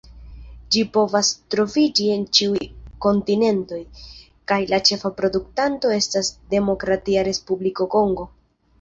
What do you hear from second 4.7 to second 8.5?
la ĉefa produktanto estas Demokratia Respubliko Kongo.